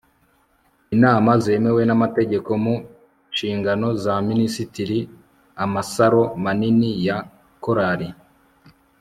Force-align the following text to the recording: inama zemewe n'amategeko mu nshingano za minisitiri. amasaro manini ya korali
inama 0.95 1.31
zemewe 1.43 1.81
n'amategeko 1.85 2.49
mu 2.63 2.75
nshingano 3.31 3.87
za 4.03 4.13
minisitiri. 4.29 4.99
amasaro 5.63 6.21
manini 6.43 6.89
ya 7.07 7.17
korali 7.63 8.07